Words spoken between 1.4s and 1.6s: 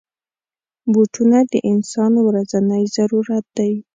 د